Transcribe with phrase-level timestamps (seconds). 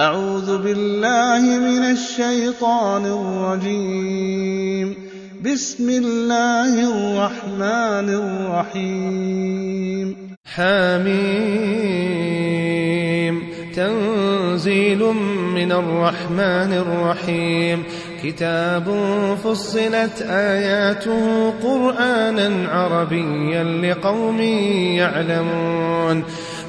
[0.00, 4.94] أعوذ بالله من الشيطان الرجيم.
[5.44, 8.08] بسم الله الرحمن
[8.68, 10.16] الرحيم.
[10.54, 11.34] حميم.
[13.76, 14.98] تنزيل
[15.54, 17.82] من الرحمن الرحيم.
[18.24, 18.84] كتاب
[19.44, 24.40] فصلت آياته قرآنا عربيا لقوم
[24.98, 26.24] يعلمون.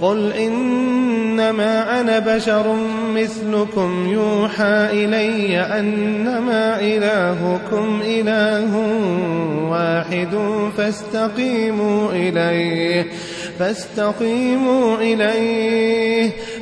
[0.00, 2.76] قل إنما أنا بشر
[3.14, 8.76] مثلكم يوحى إلي أنما إلهكم إله
[9.70, 10.28] واحد
[10.76, 13.06] فاستقيموا إليه
[13.58, 16.30] فاستقيموا إليه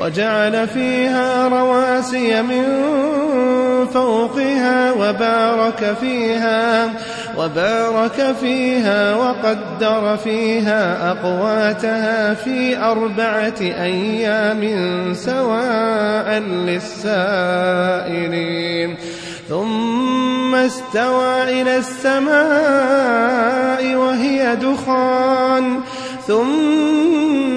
[0.00, 2.64] وجعل فيها رواسي من
[3.94, 6.90] فوقها وبارك فيها
[7.38, 14.62] وبارك فيها وقدر فيها أقواتها في أربعة أيام
[15.14, 18.10] سواء للسائلين.
[19.48, 22.34] ثم استوى إلى السماء
[23.94, 25.80] وهي دخان
[26.26, 27.29] ثم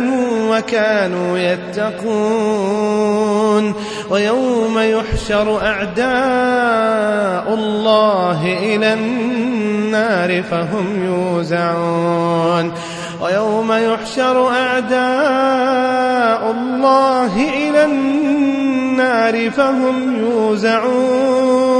[0.00, 2.80] آمنوا وكانوا يتقون.
[4.10, 12.72] ويوم يحشر أعداء الله إلى النار فهم يوزعون.
[13.22, 14.90] ويوم يحشر أعداء
[16.50, 21.79] الله إلى النار فهم يوزعون.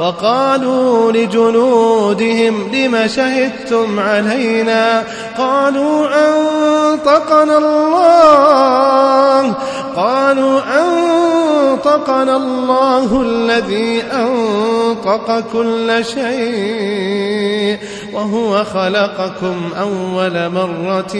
[0.00, 5.04] وقالوا لجلودهم لم شهدتم علينا؟
[5.38, 9.52] قالوا أنطقنا الله.
[9.96, 17.78] قالوا أنطقنا الله الذي أنطق كل شيء
[18.12, 21.14] وهو خلقكم أول مرة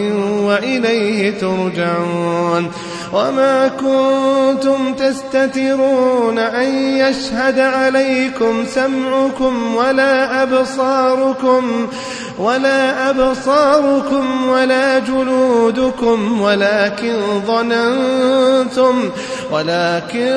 [0.46, 2.70] وإليه ترجعون.
[3.12, 6.68] وما كنتم تستترون أن
[6.98, 11.86] يشهد عليكم سمعكم ولا أبصاركم
[12.38, 17.16] ولا أبصاركم ولا جلودكم ولكن
[17.46, 19.10] ظننتم
[19.52, 20.36] ولكن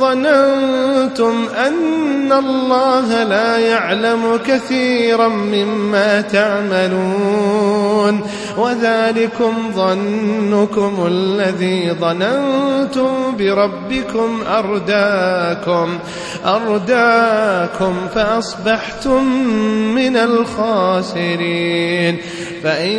[0.00, 8.20] ظننتم أن الله لا يعلم كثيرا مما تعملون
[8.58, 12.07] وذلكم ظنكم الذي ظننتم
[13.38, 15.98] بربكم أرداكم
[16.46, 19.24] أرداكم فأصبحتم
[19.94, 22.16] من الخاسرين
[22.62, 22.98] فإن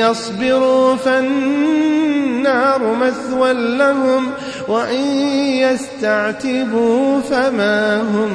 [0.00, 4.26] يصبروا فالنار مثوى لهم
[4.68, 5.04] وإن
[5.56, 8.30] يستعتبوا فما هم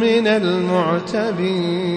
[0.00, 1.96] من المعتبين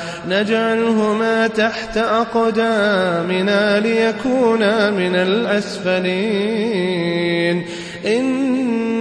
[0.27, 6.71] نجعلهما تحت أقدامنا ليكونا من الأسفلين.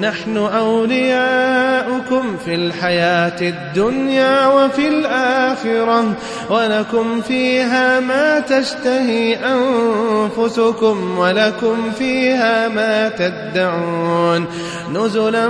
[0.00, 6.12] نحن أولياؤكم في الحياة الدنيا وفي الآخرة
[6.50, 14.46] ولكم فيها ما تشتهي أنفسكم ولكم فيها ما تدعون.
[14.92, 15.48] نزلا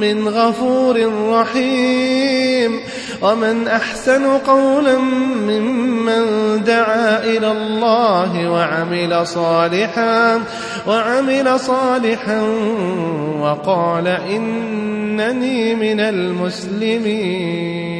[0.00, 2.80] من غفور رحيم.
[3.22, 6.24] ومن أحسن قولا ممن
[6.64, 10.40] دعا إلى الله وعمل صالحا
[10.86, 12.40] وعمل صالحا
[13.40, 17.99] وقال إنني من المسلمين.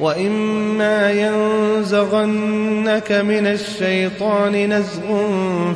[0.00, 5.28] وإما ينزغنك من الشيطان نزغ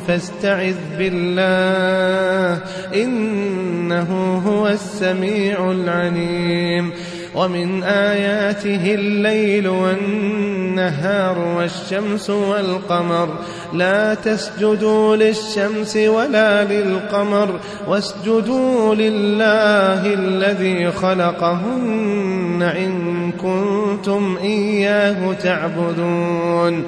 [0.07, 6.91] فاستعذ بالله إنه هو السميع العليم
[7.39, 13.29] ومن آياته الليل والنهار والشمس والقمر.
[13.73, 26.83] لا تسجدوا للشمس ولا للقمر واسجدوا لله الذي خلقهن إن كنتم إياه تعبدون.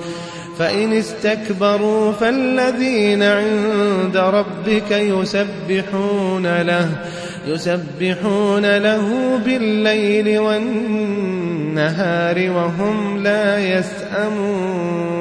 [0.59, 6.89] فإن استكبروا فالذين عند ربك يسبحون له.
[7.47, 12.01] يسبحون له بالليل والنهار
[12.51, 15.20] وهم لا يسأمون.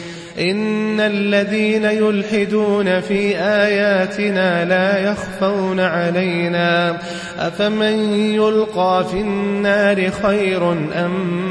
[0.39, 6.97] إن الذين يلحدون في آياتنا لا يخفون علينا
[7.39, 11.50] أفمن يلقى في النار خير أم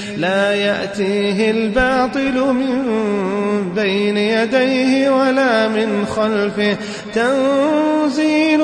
[0.21, 2.83] لا يأتيه الباطل من
[3.75, 6.77] بين يديه ولا من خلفه.
[7.13, 8.59] تنزيل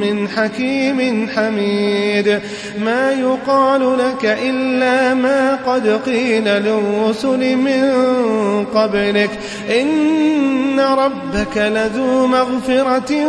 [0.00, 2.40] من حكيم حميد.
[2.84, 7.84] ما يقال لك إلا ما قد قيل للرسل من
[8.74, 9.30] قبلك.
[9.80, 13.26] إن ربك لذو مغفرة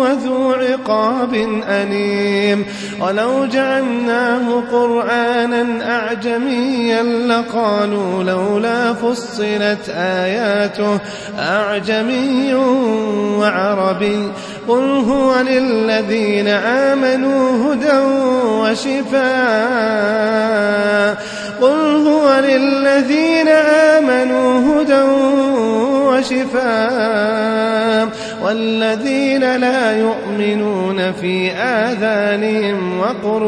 [0.00, 1.34] وذو عقاب
[1.68, 2.66] أليم
[3.00, 10.98] ولو جعلناه قرآنا أعجميا لقالوا لولا فصلت آياته
[11.38, 12.54] أعجمي
[13.38, 14.30] وعربي
[14.68, 17.98] قل هو للذين آمنوا هدى
[18.60, 19.30] وشفاء
[21.60, 24.89] قل هو للذين آمنوا هدى
[26.40, 28.08] وشفاء
[28.44, 33.42] والذين لا يؤمنون في آذانهم وقر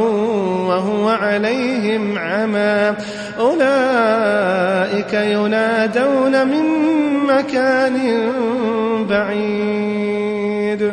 [0.69, 2.95] وهو عليهم عمى
[3.39, 6.65] أولئك ينادون من
[7.27, 7.99] مكان
[9.11, 10.93] بعيد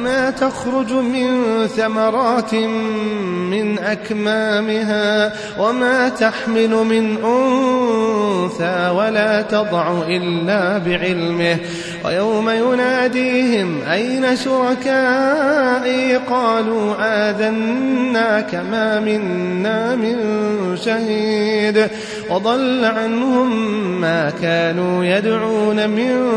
[0.29, 2.53] تخرج من ثمرات
[3.51, 11.57] من أكمامها وما تحمل من أنثى ولا تضع إلا بعلمه
[12.05, 20.17] ويوم يناديهم أين شركائي قالوا آذناك ما منا من
[20.85, 21.87] شهيد
[22.31, 23.51] وضل عنهم
[24.01, 26.31] ما كانوا يدعون من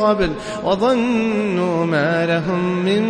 [0.00, 0.30] قبل
[0.64, 3.02] وظنوا ما لهم من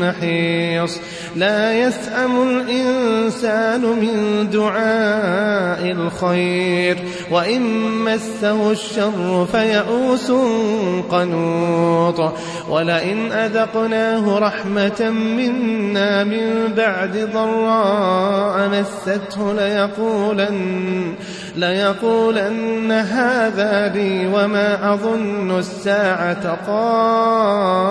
[0.00, 0.98] محيص.
[1.36, 6.98] لا يسأم الإنسان من دعاء الخير
[7.30, 7.62] وإن
[8.04, 10.32] مسه الشر فيئوس
[11.10, 12.32] قنوط.
[12.70, 21.14] ولئن أذقناه رحمة منا من بعد ضراء مسته ليقولن
[21.56, 27.90] ليقولن هذا لي وما أظن الساعة قائمة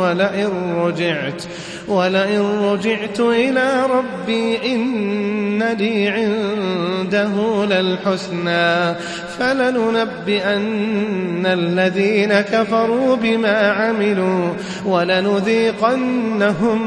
[0.00, 1.42] ولئن رجعت
[1.88, 8.94] ولئن رجعت إلى ربي إن لي عنده للحسنى.
[9.38, 14.52] فلننبئن الذين كفروا بما عملوا
[14.86, 16.80] ولنذيقنهم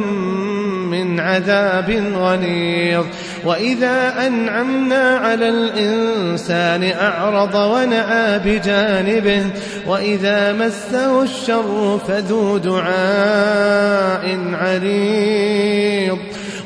[1.19, 3.05] عذاب غليظ.
[3.45, 9.45] وإذا أنعمنا على الإنسان أعرض ونأى بجانبه
[9.87, 16.17] وإذا مسه الشر فذو دعاء عريض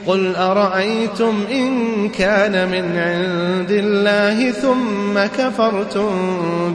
[0.08, 6.10] قل أرأيتم إن كان من عند الله ثم كفرتم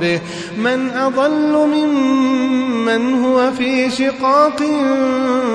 [0.00, 0.20] به
[0.56, 4.62] من أضل ممن هو في شقاق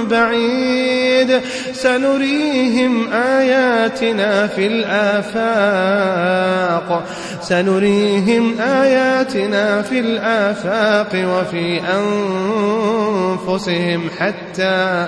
[0.09, 1.41] بعيد
[1.73, 6.19] سنريهم آياتنا في الآفاق
[7.41, 11.81] سنريهم آياتنا في الآفاق وفي
[13.39, 15.07] أنفسهم حتى